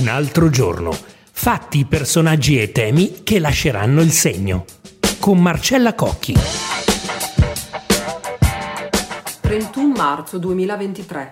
Un 0.00 0.08
altro 0.08 0.48
giorno. 0.48 0.96
Fatti, 1.30 1.84
personaggi 1.84 2.58
e 2.58 2.72
temi 2.72 3.22
che 3.22 3.38
lasceranno 3.38 4.00
il 4.00 4.10
segno. 4.12 4.64
Con 5.18 5.42
Marcella 5.42 5.94
Cocchi. 5.94 6.34
31 9.42 9.92
marzo 9.94 10.38
2023. 10.38 11.30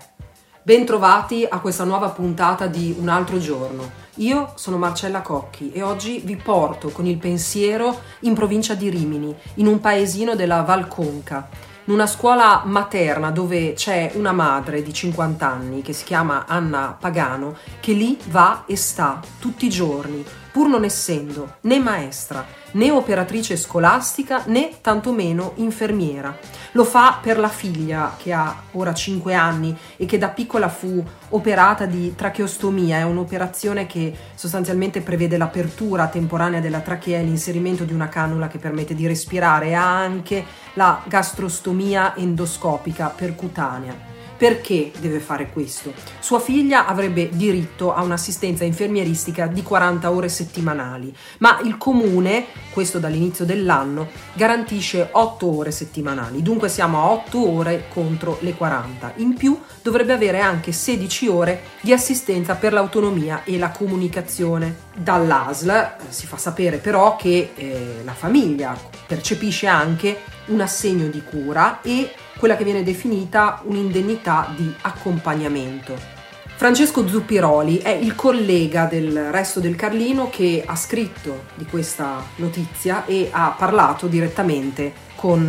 Bentrovati 0.63 1.47
a 1.49 1.61
questa 1.61 1.85
nuova 1.85 2.11
puntata 2.11 2.67
di 2.67 2.95
Un 2.99 3.09
altro 3.09 3.39
giorno. 3.39 3.91
Io 4.17 4.53
sono 4.57 4.77
Marcella 4.77 5.23
Cocchi 5.23 5.73
e 5.73 5.81
oggi 5.81 6.21
vi 6.23 6.37
porto 6.37 6.91
con 6.91 7.07
il 7.07 7.17
pensiero 7.17 7.99
in 8.21 8.35
provincia 8.35 8.75
di 8.75 8.91
Rimini, 8.91 9.35
in 9.55 9.67
un 9.67 9.81
paesino 9.81 10.35
della 10.35 10.61
Valconca, 10.61 11.49
in 11.89 11.95
una 11.95 12.07
scuola 12.07 12.65
materna 12.67 13.31
dove 13.31 13.73
c'è 13.73 14.11
una 14.15 14.33
madre 14.33 14.83
di 14.83 14.93
50 14.93 15.47
anni 15.47 15.81
che 15.81 15.95
si 15.95 16.05
chiama 16.05 16.45
Anna 16.47 16.95
Pagano 16.99 17.57
che 17.81 17.93
lì 17.93 18.19
va 18.29 18.65
e 18.67 18.77
sta 18.77 19.21
tutti 19.39 19.65
i 19.65 19.71
giorni, 19.71 20.23
pur 20.59 20.67
non 20.67 20.83
essendo 20.83 21.55
né 21.61 21.79
maestra 21.79 22.45
né 22.73 22.91
operatrice 22.91 23.57
scolastica 23.57 24.43
né 24.47 24.71
tantomeno 24.81 25.53
infermiera. 25.59 26.37
Lo 26.73 26.83
fa 26.83 27.21
per 27.23 27.39
la 27.39 27.49
figlia 27.49 28.17
che 28.19 28.33
ha 28.33 28.63
ora 28.73 28.93
5 28.93 29.35
anni 29.35 29.77
e 29.97 30.05
che 30.05 30.19
da 30.19 30.31
piccola 30.31 30.69
fu 30.69 31.01
operata 31.29 31.87
di 31.87 32.13
tracheostomia, 32.17 32.97
è 32.97 33.05
un'operazione 33.05 33.87
che 33.87 34.13
sostanzialmente 34.35 35.01
prevede 35.01 35.37
l'apertura 35.37 36.09
temporanea 36.09 36.59
della 36.59 36.81
trachea 36.81 37.21
e 37.21 37.23
l'inserimento 37.23 37.85
di 37.85 37.93
una 37.93 38.09
cannula 38.09 38.49
che 38.49 38.59
permette 38.59 38.97
di 38.97 39.07
respirare 39.07 39.77
ha 39.77 39.97
anche 39.97 40.45
la 40.75 41.01
gastrostomia 41.07 42.17
endoscopica 42.17 43.15
percutanea. 43.17 44.18
Perché 44.39 44.93
deve 45.01 45.19
fare 45.19 45.51
questo? 45.51 45.93
Sua 46.21 46.39
figlia 46.39 46.87
avrebbe 46.87 47.29
diritto 47.29 47.93
a 47.93 48.03
un'assistenza 48.03 48.63
infermieristica 48.63 49.49
di 49.49 49.65
40 49.65 50.13
ore 50.13 50.29
settimanali, 50.29 51.13
ma 51.39 51.59
il 51.65 51.77
comune, 51.77 52.47
questo 52.71 53.01
dall'inizio 53.01 53.45
dell'anno, 53.45 54.07
garantisce 54.35 55.09
8 55.11 55.57
ore 55.57 55.73
settimanali, 55.73 56.41
dunque 56.41 56.69
siamo 56.69 56.99
a 56.99 57.11
8 57.11 57.51
ore 57.51 57.87
contro 57.89 58.39
le 58.43 58.55
40. 58.55 59.15
In 59.17 59.35
più 59.35 59.59
dovrebbe 59.83 60.13
avere 60.13 60.39
anche 60.39 60.71
16 60.71 61.27
ore 61.27 61.63
di 61.81 61.93
assistenza 61.93 62.55
per 62.55 62.73
l'autonomia 62.73 63.43
e 63.43 63.59
la 63.59 63.71
comunicazione. 63.71 64.87
Dall'ASL 64.95 65.71
eh, 65.71 65.95
si 66.11 66.27
fa 66.27 66.37
sapere 66.37 66.77
però 66.77 67.17
che 67.17 67.53
eh, 67.57 68.03
la 68.05 68.15
famiglia 68.15 68.79
percepisce 69.05 69.67
anche 69.67 70.21
un 70.47 70.61
assegno 70.61 71.09
di 71.09 71.23
cura 71.25 71.81
e 71.83 72.13
quella 72.39 72.57
che 72.57 72.65
viene 72.65 72.83
definita 72.83 73.61
un'indennità 73.65 74.53
di 74.57 74.73
accompagnamento. 74.83 76.17
Francesco 76.57 77.07
Zuppiroli 77.07 77.79
è 77.79 77.91
il 77.91 78.15
collega 78.15 78.87
del 78.87 79.31
resto 79.31 79.61
del 79.61 79.77
Carlino 79.77 80.29
che 80.29 80.65
ha 80.67 80.75
scritto 80.75 81.45
di 81.55 81.65
questa 81.67 82.25
notizia 82.37 83.05
e 83.05 83.29
ha 83.31 83.55
parlato 83.57 84.07
direttamente 84.07 84.93
con 85.15 85.47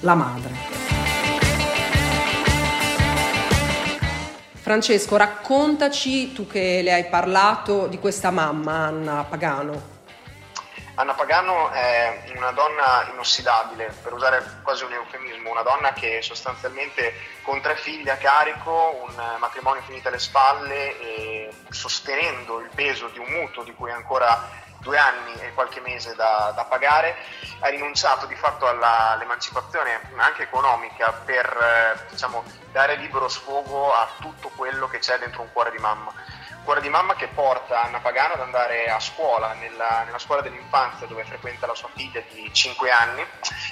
la 0.00 0.14
madre. 0.14 0.50
Francesco, 4.52 5.16
raccontaci, 5.16 6.32
tu 6.32 6.46
che 6.46 6.80
le 6.82 6.92
hai 6.92 7.06
parlato, 7.06 7.88
di 7.88 7.98
questa 7.98 8.30
mamma, 8.30 8.86
Anna 8.86 9.24
Pagano. 9.28 9.91
Anna 10.94 11.14
Pagano 11.14 11.70
è 11.70 12.32
una 12.36 12.50
donna 12.50 13.08
inossidabile, 13.10 13.94
per 14.02 14.12
usare 14.12 14.60
quasi 14.62 14.84
un 14.84 14.92
eufemismo, 14.92 15.50
una 15.50 15.62
donna 15.62 15.94
che 15.94 16.20
sostanzialmente 16.20 17.14
con 17.40 17.62
tre 17.62 17.76
figli 17.76 18.10
a 18.10 18.16
carico, 18.16 19.00
un 19.02 19.14
matrimonio 19.38 19.80
finito 19.82 20.08
alle 20.08 20.18
spalle 20.18 21.00
e 21.00 21.52
sostenendo 21.70 22.60
il 22.60 22.68
peso 22.74 23.08
di 23.08 23.18
un 23.18 23.26
mutuo 23.26 23.62
di 23.62 23.72
cui 23.72 23.90
ancora 23.90 24.60
due 24.80 24.98
anni 24.98 25.32
e 25.40 25.54
qualche 25.54 25.80
mese 25.80 26.14
da, 26.14 26.52
da 26.54 26.64
pagare, 26.64 27.16
ha 27.60 27.68
rinunciato 27.68 28.26
di 28.26 28.34
fatto 28.34 28.66
alla, 28.66 29.12
all'emancipazione 29.12 30.10
anche 30.16 30.42
economica 30.42 31.12
per 31.12 31.46
eh, 31.46 32.10
diciamo, 32.10 32.44
dare 32.70 32.96
libero 32.96 33.28
sfogo 33.28 33.94
a 33.94 34.08
tutto 34.20 34.50
quello 34.56 34.88
che 34.88 34.98
c'è 34.98 35.18
dentro 35.18 35.40
un 35.42 35.52
cuore 35.52 35.70
di 35.70 35.78
mamma 35.78 36.12
Cuore 36.64 36.80
di 36.80 36.88
mamma 36.88 37.16
che 37.16 37.26
porta 37.26 37.82
Anna 37.82 37.98
Pagano 37.98 38.34
ad 38.34 38.40
andare 38.40 38.86
a 38.86 39.00
scuola, 39.00 39.52
nella, 39.54 40.04
nella, 40.04 40.20
scuola 40.20 40.42
dell'infanzia 40.42 41.08
dove 41.08 41.24
frequenta 41.24 41.66
la 41.66 41.74
sua 41.74 41.88
figlia 41.92 42.22
di 42.30 42.48
5 42.52 42.88
anni, 42.88 43.26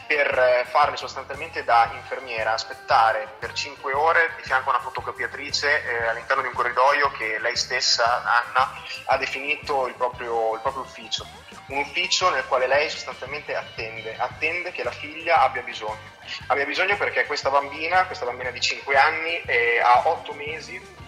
per 0.09 0.37
eh, 0.37 0.65
farle 0.69 0.97
sostanzialmente 0.97 1.63
da 1.63 1.89
infermiera, 1.95 2.53
aspettare 2.53 3.29
per 3.39 3.53
5 3.53 3.93
ore 3.93 4.33
di 4.37 4.43
fianco 4.43 4.71
a 4.71 4.75
una 4.75 4.83
fotocopiatrice 4.83 5.85
eh, 5.85 6.09
all'interno 6.09 6.43
di 6.43 6.49
un 6.49 6.55
corridoio 6.55 7.13
che 7.13 7.39
lei 7.39 7.57
stessa, 7.57 8.25
Anna, 8.25 8.73
ha 9.07 9.17
definito 9.19 9.87
il 9.87 9.95
proprio, 9.95 10.55
il 10.55 10.61
proprio 10.61 10.83
ufficio. 10.83 11.25
Un 11.67 11.79
ufficio 11.79 12.29
nel 12.31 12.47
quale 12.49 12.67
lei 12.67 12.91
sostanzialmente 12.91 13.55
attende, 13.55 14.17
attende 14.19 14.73
che 14.73 14.83
la 14.83 14.91
figlia 14.91 15.43
abbia 15.43 15.63
bisogno. 15.63 16.19
Abbia 16.49 16.67
bisogno 16.67 16.97
perché 16.97 17.25
questa 17.27 17.51
bambina, 17.51 18.07
questa 18.07 18.25
bambina 18.25 18.51
di 18.51 18.61
5 18.61 18.97
anni, 18.97 19.41
eh, 19.43 19.81
ha 19.81 20.09
8 20.09 20.33
mesi 20.33 20.99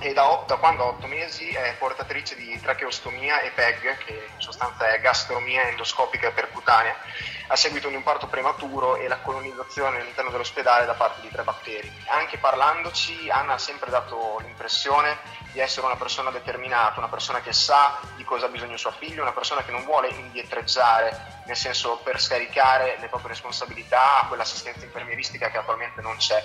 e 0.00 0.12
da, 0.12 0.44
da, 0.46 0.56
quando 0.56 0.82
ha 0.82 0.86
8 0.88 1.06
mesi 1.06 1.48
è 1.50 1.74
portatrice 1.78 2.36
di 2.36 2.58
tracheostomia 2.60 3.40
e 3.40 3.50
PEG, 3.50 3.96
che 3.98 4.30
in 4.34 4.40
sostanza 4.40 4.92
è 4.92 5.00
gastromia 5.00 5.68
endoscopica 5.68 6.30
percutanea, 6.32 6.94
a 7.48 7.56
seguito 7.56 7.88
di 7.88 7.94
un 7.94 8.02
parto 8.02 8.26
prematuro 8.26 8.96
e 8.96 9.08
la 9.08 9.18
colonizzazione 9.18 10.00
all'interno 10.00 10.30
dell'ospedale 10.30 10.84
da 10.84 10.94
parte 10.94 11.20
di 11.20 11.30
tre 11.30 11.44
batteri. 11.44 11.90
Anche 12.08 12.38
parlandoci, 12.38 13.30
Anna 13.30 13.54
ha 13.54 13.58
sempre 13.58 13.90
dato 13.90 14.38
l'impressione 14.42 15.16
di 15.52 15.60
essere 15.60 15.86
una 15.86 15.96
persona 15.96 16.30
determinata, 16.30 16.98
una 16.98 17.08
persona 17.08 17.40
che 17.40 17.52
sa 17.52 17.98
di 18.16 18.24
cosa 18.24 18.46
ha 18.46 18.50
bisogno 18.50 18.76
suo 18.76 18.90
figlio, 18.90 19.22
una 19.22 19.32
persona 19.32 19.62
che 19.62 19.70
non 19.70 19.84
vuole 19.84 20.08
indietreggiare, 20.08 21.42
nel 21.46 21.56
senso 21.56 22.00
per 22.02 22.20
scaricare 22.20 22.96
le 22.98 23.08
proprie 23.08 23.30
responsabilità 23.30 24.20
a 24.20 24.26
quell'assistenza 24.26 24.84
infermieristica 24.84 25.48
che 25.48 25.58
attualmente 25.58 26.02
non 26.02 26.16
c'è. 26.16 26.42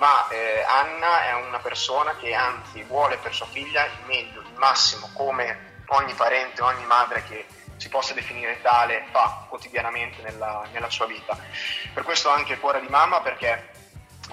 Ma 0.00 0.28
eh, 0.28 0.62
Anna 0.62 1.26
è 1.26 1.34
una 1.34 1.58
persona 1.58 2.16
che 2.16 2.32
anzi 2.32 2.82
vuole 2.84 3.18
per 3.18 3.34
sua 3.34 3.44
figlia 3.44 3.84
il 3.84 3.98
meglio, 4.06 4.40
il 4.40 4.54
massimo, 4.54 5.10
come 5.12 5.82
ogni 5.88 6.14
parente, 6.14 6.62
ogni 6.62 6.86
madre 6.86 7.22
che 7.24 7.46
si 7.76 7.90
possa 7.90 8.14
definire 8.14 8.62
tale 8.62 9.04
fa 9.10 9.44
quotidianamente 9.46 10.22
nella, 10.22 10.66
nella 10.72 10.88
sua 10.88 11.04
vita. 11.04 11.36
Per 11.92 12.02
questo 12.02 12.30
anche 12.30 12.58
cuore 12.58 12.80
di 12.80 12.88
mamma 12.88 13.20
perché 13.20 13.72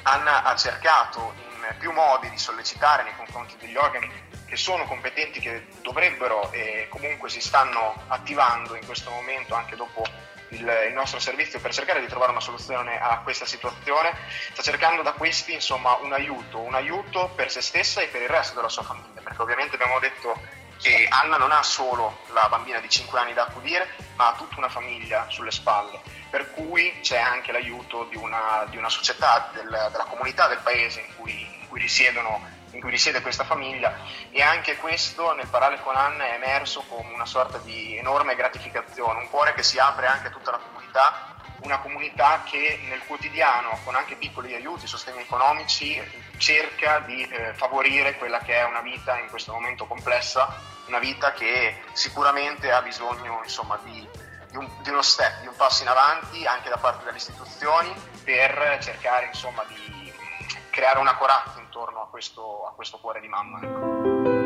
Anna 0.04 0.44
ha 0.44 0.56
cercato 0.56 1.34
in 1.38 1.76
più 1.78 1.92
modi 1.92 2.30
di 2.30 2.38
sollecitare 2.38 3.04
nei 3.04 3.16
confronti 3.18 3.58
degli 3.58 3.76
organi 3.76 4.10
che 4.46 4.56
sono 4.56 4.86
competenti, 4.86 5.42
che 5.42 5.68
dovrebbero 5.82 6.50
e 6.54 6.88
comunque 6.90 7.28
si 7.28 7.42
stanno 7.42 8.04
attivando 8.08 8.74
in 8.76 8.86
questo 8.86 9.10
momento 9.10 9.54
anche 9.54 9.76
dopo 9.76 10.06
il, 10.50 10.86
il, 10.88 10.94
nostro 10.94 11.20
servizio 11.20 11.60
per 11.60 11.74
cercare 11.74 12.00
di 12.00 12.08
trovare 12.08 12.32
una 12.32 12.40
soluzione 12.40 13.00
a 13.00 13.20
questa 13.20 13.46
situazione, 13.46 14.14
sta 14.52 14.62
cercando 14.62 15.02
da 15.02 15.14
questi 15.14 15.54
insomma 15.54 15.96
un 16.02 16.14
aiuto, 16.14 16.60
un 16.60 16.76
aiuto 16.76 17.32
per 17.36 17.52
se 17.52 17.62
stessa 17.62 18.02
e 18.02 18.08
per 18.08 18.22
il 18.22 18.30
resto 18.30 18.56
della 18.56 18.70
sua 18.70 18.84
famiglia, 18.84 19.22
perché 19.22 19.42
ovviamente 19.42 19.76
abbiamo 19.76 20.00
detto 20.00 20.66
che 20.82 21.08
Anna 21.10 21.38
non 21.38 21.52
ha 21.52 21.64
solo 21.64 22.20
la 22.34 22.48
bambina 22.50 22.80
di 22.80 22.90
5 22.90 23.20
anni 23.20 23.34
da 23.34 23.44
accudire, 23.44 23.88
ma 24.16 24.30
ha 24.30 24.36
tutta 24.36 24.58
una 24.58 24.70
famiglia 24.70 25.26
sulle 25.30 25.52
spalle, 25.52 26.00
per 26.30 26.52
cui 26.52 27.00
c'è 27.02 27.18
anche 27.18 27.52
l'aiuto 27.52 28.06
di 28.06 28.16
una, 28.16 28.66
di 28.70 28.78
una 28.78 28.90
società, 28.90 29.50
del, 29.54 29.66
della 29.66 30.06
comunità 30.08 30.48
del 30.48 30.60
paese 30.60 31.02
in 31.02 31.16
cui, 31.16 31.42
in 31.60 31.68
cui 31.68 31.80
risiedono 31.80 32.57
in 32.78 32.84
cui 32.84 32.92
risiede 32.92 33.22
questa 33.22 33.44
famiglia 33.44 33.98
e 34.32 34.42
anche 34.44 34.78
questo 34.78 35.34
nel 35.34 35.48
parlare 35.48 35.82
con 35.82 35.96
Anna 35.96 36.28
è 36.28 36.34
emerso 36.36 36.84
come 36.88 37.12
una 37.12 37.26
sorta 37.26 37.58
di 37.58 37.98
enorme 37.98 38.36
gratificazione, 38.36 39.22
un 39.22 39.30
cuore 39.30 39.54
che 39.54 39.64
si 39.64 39.80
apre 39.80 40.06
anche 40.06 40.28
a 40.28 40.30
tutta 40.30 40.52
la 40.52 40.60
comunità, 40.60 41.36
una 41.64 41.80
comunità 41.80 42.44
che 42.46 42.80
nel 42.88 43.02
quotidiano 43.08 43.80
con 43.84 43.96
anche 43.96 44.16
piccoli 44.16 44.54
aiuti, 44.54 44.86
sostegni 44.86 45.22
economici 45.22 46.00
cerca 46.38 47.00
di 47.00 47.24
eh, 47.24 47.54
favorire 47.56 48.16
quella 48.16 48.40
che 48.40 48.54
è 48.54 48.64
una 48.64 48.82
vita 48.82 49.18
in 49.18 49.28
questo 49.28 49.54
momento 49.54 49.88
complessa, 49.88 50.56
una 50.86 51.00
vita 51.00 51.34
che 51.34 51.82
sicuramente 51.94 52.72
ha 52.72 52.84
bisogno 52.84 53.42
insomma, 53.44 53.80
di, 53.84 54.08
di, 54.52 54.58
un, 54.58 54.70
di, 54.84 54.90
uno 54.90 55.02
step, 55.02 55.42
di 55.42 55.48
un 55.48 55.56
passo 55.56 55.82
in 55.82 55.90
avanti 55.90 56.46
anche 56.46 56.70
da 56.70 56.78
parte 56.78 57.06
delle 57.06 57.18
istituzioni 57.18 57.92
per 58.24 58.78
cercare 58.82 59.26
insomma, 59.26 59.66
di 59.68 59.97
creare 60.78 61.00
una 61.00 61.18
corazza 61.18 61.60
intorno 61.60 62.04
a 62.04 62.08
questo, 62.08 62.68
a 62.68 62.74
questo 62.76 63.00
cuore 63.00 63.20
di 63.20 63.28
mamma. 63.28 63.60
Ecco. 63.64 64.37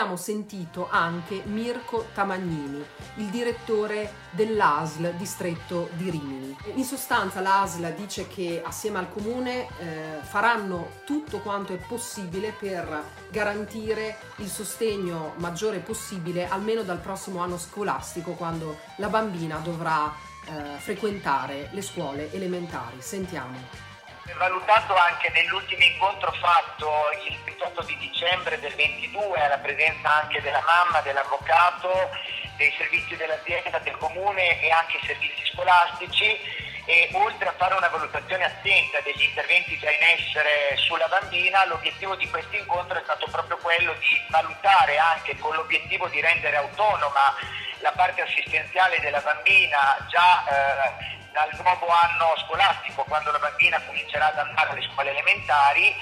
Abbiamo 0.00 0.16
sentito 0.16 0.88
anche 0.90 1.42
Mirko 1.44 2.06
Tamagnini, 2.14 2.82
il 3.16 3.26
direttore 3.26 4.10
dell'ASL 4.30 5.12
distretto 5.16 5.90
di 5.92 6.08
Rimini. 6.08 6.56
In 6.76 6.84
sostanza 6.84 7.40
l'ASL 7.40 7.92
dice 7.92 8.26
che 8.26 8.62
assieme 8.64 8.96
al 8.96 9.12
comune 9.12 9.66
eh, 9.78 10.20
faranno 10.22 10.92
tutto 11.04 11.40
quanto 11.40 11.74
è 11.74 11.76
possibile 11.76 12.54
per 12.58 13.04
garantire 13.30 14.16
il 14.36 14.48
sostegno 14.48 15.34
maggiore 15.36 15.80
possibile 15.80 16.48
almeno 16.48 16.82
dal 16.82 16.98
prossimo 16.98 17.40
anno 17.40 17.58
scolastico 17.58 18.32
quando 18.32 18.78
la 18.96 19.08
bambina 19.08 19.58
dovrà 19.58 20.10
eh, 20.46 20.78
frequentare 20.78 21.68
le 21.72 21.82
scuole 21.82 22.32
elementari. 22.32 22.96
Sentiamo 23.00 23.89
valutato 24.36 24.94
anche 24.94 25.30
nell'ultimo 25.30 25.82
incontro 25.84 26.32
fatto 26.32 26.90
il 27.26 27.36
28 27.44 27.82
di 27.82 27.96
dicembre 27.98 28.58
del 28.60 28.74
22 28.74 29.40
alla 29.42 29.58
presenza 29.58 30.22
anche 30.22 30.40
della 30.40 30.62
mamma, 30.64 31.00
dell'avvocato, 31.00 32.10
dei 32.56 32.72
servizi 32.76 33.16
dell'azienda, 33.16 33.78
del 33.78 33.96
comune 33.96 34.60
e 34.60 34.70
anche 34.70 34.96
i 34.96 35.06
servizi 35.06 35.44
scolastici 35.52 36.68
e 36.90 37.08
oltre 37.12 37.46
a 37.46 37.54
fare 37.56 37.74
una 37.74 37.86
valutazione 37.86 38.42
attenta 38.42 38.98
degli 39.02 39.22
interventi 39.22 39.78
già 39.78 39.92
in 39.92 40.02
essere 40.02 40.76
sulla 40.76 41.06
bambina, 41.06 41.64
l'obiettivo 41.66 42.16
di 42.16 42.28
questo 42.28 42.56
incontro 42.56 42.98
è 42.98 43.02
stato 43.04 43.28
proprio 43.30 43.56
quello 43.58 43.94
di 44.00 44.20
valutare 44.28 44.98
anche 44.98 45.38
con 45.38 45.54
l'obiettivo 45.54 46.08
di 46.08 46.20
rendere 46.20 46.56
autonoma 46.56 47.36
la 47.78 47.92
parte 47.92 48.22
assistenziale 48.22 48.98
della 48.98 49.20
bambina 49.20 50.04
già 50.10 50.42
eh, 50.44 51.28
dal 51.30 51.50
nuovo 51.62 51.86
anno 51.86 52.34
scolastico, 52.44 53.04
quando 53.04 53.30
la 53.30 53.38
bambina 53.38 53.80
comincerà 53.86 54.26
ad 54.26 54.38
andare 54.38 54.70
alle 54.70 54.82
scuole 54.90 55.10
elementari 55.10 55.94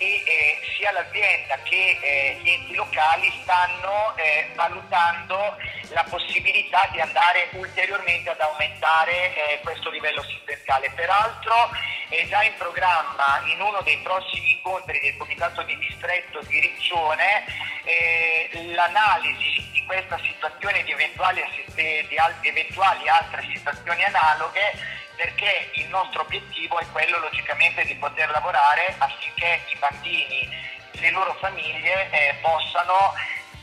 e 0.00 0.22
eh, 0.24 0.58
sia 0.76 0.92
l'azienda 0.92 1.56
che 1.62 1.98
eh, 2.00 2.40
gli 2.42 2.48
enti 2.48 2.74
locali 2.74 3.30
stanno 3.42 4.16
eh, 4.16 4.48
valutando 4.54 5.58
la 5.90 6.04
possibilità 6.08 6.88
di 6.90 7.00
andare 7.00 7.48
ulteriormente 7.52 8.30
ad 8.30 8.40
aumentare 8.40 9.34
eh, 9.34 9.60
questo 9.62 9.90
livello 9.90 10.20
assistenziale. 10.20 10.90
Peraltro 10.94 11.68
è 12.08 12.26
già 12.28 12.42
in 12.42 12.54
programma 12.56 13.42
in 13.44 13.60
uno 13.60 13.82
dei 13.82 13.98
prossimi 13.98 14.52
incontri 14.52 14.98
del 15.00 15.16
Comitato 15.18 15.62
di 15.64 15.76
Distretto 15.76 16.40
di 16.44 16.60
Riccione 16.60 17.44
eh, 17.84 18.72
l'analisi 18.72 19.68
di 19.70 19.84
questa 19.84 20.18
situazione 20.18 20.82
di 20.82 20.92
assist- 20.92 22.08
di 22.08 22.16
al- 22.16 22.36
eventuali 22.40 23.06
altre 23.06 23.46
situazioni 23.52 24.02
analoghe 24.04 24.98
perché 25.20 25.68
il 25.74 25.86
nostro 25.88 26.22
obiettivo 26.22 26.78
è 26.78 26.86
quello 26.92 27.18
logicamente 27.18 27.84
di 27.84 27.94
poter 27.96 28.30
lavorare 28.30 28.94
affinché 28.96 29.60
i 29.68 29.76
bambini 29.76 30.48
le 30.92 31.10
loro 31.10 31.34
famiglie 31.34 32.08
eh, 32.10 32.34
possano 32.40 33.12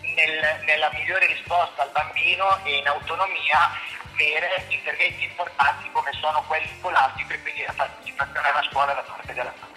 nel, 0.01 0.62
nella 0.65 0.92
migliore 0.94 1.25
risposta 1.25 1.81
al 1.81 1.89
bambino 1.92 2.63
e 2.63 2.77
in 2.77 2.88
autonomia 2.88 3.71
avere 4.13 4.65
interventi 4.69 5.24
importanti 5.24 5.89
come 5.92 6.12
sono 6.21 6.44
quelli 6.45 6.69
scolastici 6.80 7.33
e 7.33 7.42
quindi 7.42 7.63
la 7.65 7.74
partecipazione 7.75 8.50
alla 8.50 8.68
scuola 8.69 8.94
da 8.94 9.01
parte 9.01 9.33
della 9.33 9.54
famiglia 9.57 9.76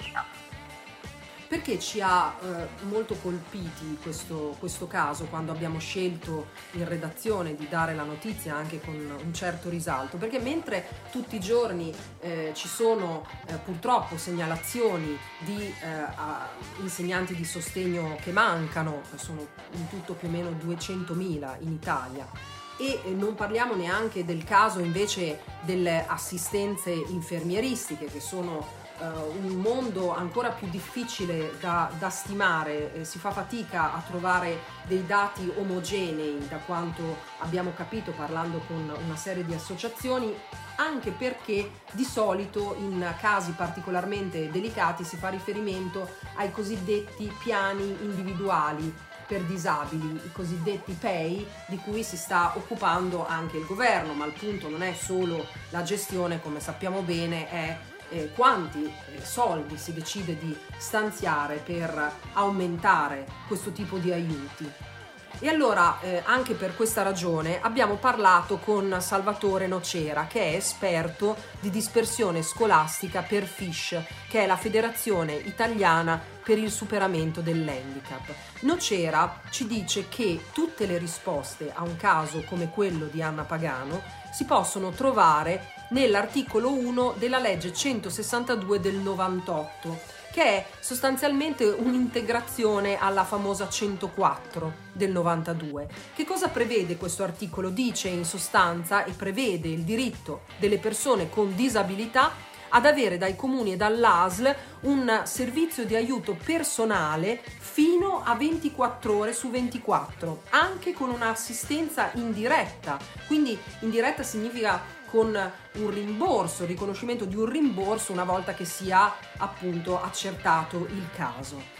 perché 1.51 1.81
ci 1.81 2.01
ha 2.01 2.33
eh, 2.41 2.85
molto 2.85 3.17
colpiti 3.17 3.99
questo, 4.01 4.55
questo, 4.61 4.87
caso 4.87 5.25
quando 5.25 5.51
abbiamo 5.51 5.81
scelto 5.81 6.51
in 6.75 6.87
redazione 6.87 7.57
di 7.57 7.67
dare 7.69 7.93
la 7.93 8.05
notizia 8.05 8.55
anche 8.55 8.81
con 8.81 8.95
un 8.95 9.35
certo 9.35 9.69
risalto? 9.69 10.17
Perché 10.17 10.39
mentre 10.39 10.87
tutti 11.11 11.35
i 11.35 11.41
giorni 11.41 11.93
eh, 12.21 12.53
ci 12.55 12.69
sono 12.69 13.27
eh, 13.47 13.57
purtroppo 13.57 14.17
segnalazioni 14.17 15.19
di 15.41 15.61
eh, 15.61 16.83
insegnanti 16.83 17.35
di 17.35 17.45
sostegno 17.45 18.17
che 18.23 18.31
mancano, 18.31 19.03
sono 19.17 19.45
in 19.73 19.89
tutto 19.89 20.13
più 20.13 20.29
o 20.29 20.31
meno 20.31 20.51
200.000 20.51 21.57
in 21.63 21.73
Italia, 21.73 22.29
e 22.77 23.01
non 23.13 23.35
parliamo 23.35 23.75
neanche 23.75 24.25
del 24.25 24.45
caso 24.45 24.79
invece 24.79 25.41
delle 25.63 26.07
assistenze 26.07 26.93
infermieristiche 26.93 28.05
che 28.05 28.21
sono 28.21 28.79
uh, 29.01 29.45
un 29.45 29.55
mondo 29.55 30.15
ancora 30.15 30.51
più 30.51 30.69
difficile 30.69 31.57
da, 31.61 31.91
da 31.99 32.11
stimare, 32.11 32.95
eh, 32.95 33.05
si 33.05 33.19
fa 33.19 33.31
fatica 33.31 33.95
a 33.95 34.03
trovare 34.07 34.59
dei 34.87 35.05
dati 35.07 35.51
omogenei 35.57 36.47
da 36.49 36.59
quanto 36.59 37.19
abbiamo 37.39 37.73
capito 37.75 38.13
parlando 38.13 38.61
con 38.67 38.93
una 39.05 39.17
serie 39.17 39.45
di 39.45 39.55
associazioni, 39.55 40.35
anche 40.77 41.11
perché 41.11 41.71
di 41.93 42.05
solito 42.05 42.77
in 42.79 43.05
casi 43.21 43.53
particolarmente 43.53 44.51
delicati 44.51 45.05
si 45.05 45.17
fa 45.17 45.29
riferimento 45.29 46.09
ai 46.37 46.51
cosiddetti 46.51 47.33
piani 47.43 47.97
individuali 48.03 49.09
per 49.31 49.43
disabili, 49.43 50.21
i 50.25 50.33
cosiddetti 50.33 50.93
PEI, 50.93 51.47
di 51.69 51.77
cui 51.77 52.03
si 52.03 52.17
sta 52.17 52.53
occupando 52.57 53.25
anche 53.25 53.59
il 53.59 53.65
governo, 53.65 54.13
ma 54.13 54.25
il 54.27 54.33
punto 54.33 54.69
non 54.69 54.83
è 54.83 54.93
solo 54.93 55.47
la 55.69 55.85
gestione, 55.85 56.41
come 56.41 56.59
sappiamo 56.59 57.03
bene, 57.03 57.49
è 57.49 57.79
eh, 58.11 58.31
quanti 58.35 58.93
soldi 59.23 59.77
si 59.77 59.93
decide 59.93 60.37
di 60.37 60.57
stanziare 60.77 61.57
per 61.57 62.13
aumentare 62.35 63.27
questo 63.47 63.71
tipo 63.71 63.99
di 63.99 64.13
aiuti. 64.13 64.90
E 65.39 65.49
allora, 65.49 65.99
eh, 66.01 66.23
anche 66.25 66.55
per 66.55 66.77
questa 66.77 67.03
ragione, 67.03 67.61
abbiamo 67.61 67.95
parlato 67.95 68.59
con 68.59 68.97
Salvatore 69.01 69.67
Nocera, 69.67 70.27
che 70.27 70.53
è 70.53 70.57
esperto 70.57 71.37
di 71.61 71.71
dispersione 71.71 72.43
scolastica 72.43 73.23
per 73.23 73.45
FISH, 73.45 74.03
che 74.29 74.43
è 74.43 74.47
la 74.47 74.57
Federazione 74.57 75.35
Italiana 75.35 76.21
per 76.43 76.59
il 76.59 76.71
superamento 76.71 77.41
dell'handicap. 77.41 78.35
Nocera 78.61 79.41
ci 79.51 79.67
dice 79.67 80.09
che 80.09 80.47
tutte 80.53 80.87
le 80.87 80.99
risposte 80.99 81.71
a 81.73 81.83
un 81.83 81.97
caso 81.97 82.43
come 82.47 82.69
quello 82.71 83.07
di 83.07 83.23
Anna 83.23 83.45
Pagano 83.45 84.03
si 84.33 84.45
possono 84.45 84.91
trovare 84.91 85.73
nell'articolo 85.91 86.73
1 86.73 87.15
della 87.19 87.39
legge 87.39 87.73
162 87.73 88.81
del 88.81 88.97
98 88.97 90.19
che 90.33 90.43
è 90.43 90.67
sostanzialmente 90.79 91.65
un'integrazione 91.65 92.99
alla 92.99 93.25
famosa 93.25 93.69
104 93.69 94.73
del 94.93 95.11
92. 95.11 95.89
Che 96.15 96.25
cosa 96.25 96.49
prevede 96.49 96.97
questo 96.97 97.23
articolo? 97.23 97.71
Dice 97.71 98.09
in 98.09 98.25
sostanza 98.25 99.05
e 99.05 99.13
prevede 99.13 99.69
il 99.69 99.83
diritto 99.83 100.43
delle 100.59 100.79
persone 100.79 101.29
con 101.29 101.55
disabilità 101.55 102.49
ad 102.71 102.87
avere 102.87 103.19
dai 103.19 103.37
comuni 103.37 103.73
e 103.73 103.77
dall'ASL 103.77 104.55
un 104.83 105.23
servizio 105.25 105.85
di 105.85 105.97
aiuto 105.97 106.37
personale 106.43 107.43
fino 107.59 108.23
a 108.25 108.35
24 108.35 109.17
ore 109.17 109.33
su 109.33 109.51
24, 109.51 110.43
anche 110.51 110.93
con 110.93 111.11
un'assistenza 111.11 112.11
indiretta. 112.15 112.99
Quindi 113.27 113.59
indiretta 113.81 114.23
significa 114.23 114.99
con 115.11 115.53
un 115.73 115.91
rimborso, 115.91 116.63
il 116.63 116.69
riconoscimento 116.69 117.25
di 117.25 117.37
un 117.37 117.47
rimborso 117.47 118.13
una 118.13 118.25
volta 118.25 118.55
che 118.55 118.65
sia 118.65 119.13
appunto 119.39 120.01
accertato 120.01 120.87
il 120.91 121.09
caso. 121.15 121.79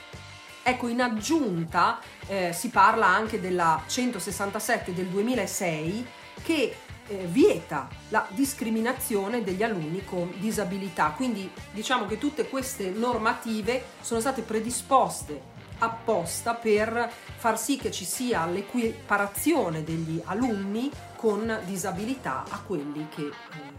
Ecco, 0.63 0.89
in 0.89 1.01
aggiunta 1.01 2.01
eh, 2.27 2.53
si 2.53 2.69
parla 2.69 3.07
anche 3.07 3.41
della 3.41 3.83
167 3.87 4.93
del 4.93 5.07
2006 5.07 6.07
che 6.43 6.77
eh, 7.07 7.17
vieta 7.27 7.89
la 8.09 8.27
discriminazione 8.31 9.43
degli 9.43 9.63
alunni 9.63 10.05
con 10.05 10.33
disabilità. 10.37 11.13
Quindi 11.17 11.51
diciamo 11.73 12.07
che 12.07 12.19
tutte 12.19 12.49
queste 12.49 12.91
normative 12.91 13.85
sono 14.01 14.21
state 14.21 14.43
predisposte 14.43 15.59
apposta 15.81 16.55
per 16.55 17.11
far 17.37 17.59
sì 17.59 17.77
che 17.77 17.91
ci 17.91 18.05
sia 18.05 18.45
l'equiparazione 18.47 19.83
degli 19.83 20.21
alunni 20.27 20.91
con 21.21 21.61
disabilità 21.67 22.45
a 22.49 22.63
quelli 22.67 23.07
che 23.15 23.27
eh, 23.27 23.33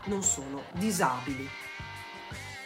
non 0.04 0.22
sono 0.22 0.62
disabili. 0.74 1.50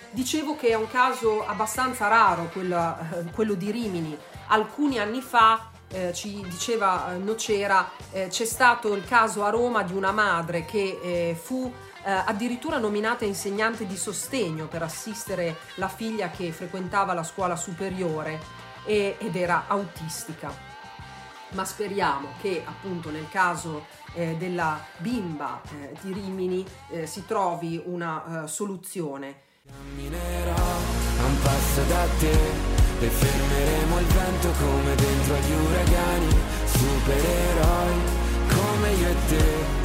Dicevo 0.09 0.57
che 0.57 0.67
è 0.67 0.73
un 0.73 0.89
caso 0.89 1.47
abbastanza 1.47 2.09
raro 2.09 2.49
quello, 2.51 2.75
eh, 2.77 3.31
quello 3.31 3.53
di 3.53 3.71
Rimini. 3.71 4.17
Alcuni 4.47 4.99
anni 4.99 5.21
fa 5.21 5.69
eh, 5.87 6.13
ci 6.13 6.45
diceva 6.49 7.13
eh, 7.13 7.17
Nocera, 7.17 7.89
c'è 8.11 8.45
stato 8.45 8.93
il 8.95 9.05
caso 9.05 9.45
a 9.45 9.49
Roma 9.49 9.81
di 9.83 9.93
una 9.93 10.11
madre 10.11 10.65
che 10.65 11.37
fu 11.41 11.71
addirittura 12.03 12.77
nominata 12.77 13.25
insegnante 13.25 13.87
di 13.87 13.97
sostegno 13.97 14.67
per 14.67 14.83
assistere 14.83 15.55
la 15.75 15.87
figlia 15.87 16.29
che 16.29 16.51
frequentava 16.51 17.13
la 17.13 17.23
scuola 17.23 17.55
superiore 17.55 18.39
e, 18.85 19.15
ed 19.19 19.35
era 19.35 19.63
autistica. 19.67 20.74
Ma 21.55 21.63
speriamo 21.63 22.33
che 22.41 22.63
appunto 22.65 23.09
nel 23.09 23.29
caso 23.29 23.85
eh, 24.13 24.35
della 24.37 24.77
bimba 24.97 25.61
eh, 25.71 25.95
di 26.01 26.11
Rimini 26.11 26.65
eh, 26.89 27.07
si 27.07 27.25
trovi 27.25 27.81
una 27.85 28.41
uh, 28.43 28.45
soluzione. 28.45 29.43
Camminerò 29.65 30.53
a 30.53 31.25
un 31.25 31.39
passo 31.41 31.81
da 31.87 32.05
te 32.19 32.37
e 32.99 33.07
fermeremo 33.07 33.99
il 33.99 34.05
vento 34.05 34.49
come 34.59 34.95
dentro 34.95 35.33
agli 35.33 35.53
uragani, 35.53 36.35
supereroi 36.65 37.93
come 38.49 38.91
io 38.91 39.07
e 39.07 39.15
te. 39.29 39.83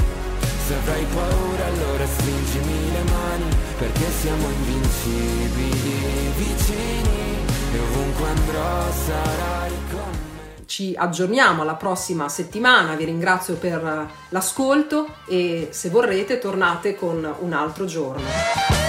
Se 0.66 0.74
avrai 0.74 1.04
paura 1.04 1.66
allora 1.66 2.04
stringimi 2.04 2.92
le 2.92 3.02
mani 3.04 3.56
perché 3.78 4.10
siamo 4.10 4.48
invincibili 4.48 6.32
vicini 6.36 7.38
e 7.74 7.78
ovunque 7.78 8.26
andrò 8.26 8.92
sarai 8.92 9.72
con 9.92 10.10
me. 10.10 10.29
Ci 10.70 10.94
aggiorniamo 10.96 11.62
alla 11.62 11.74
prossima 11.74 12.28
settimana, 12.28 12.94
vi 12.94 13.04
ringrazio 13.04 13.56
per 13.56 14.08
l'ascolto 14.28 15.16
e 15.26 15.70
se 15.72 15.90
vorrete 15.90 16.38
tornate 16.38 16.94
con 16.94 17.34
un 17.40 17.52
altro 17.52 17.86
giorno. 17.86 18.79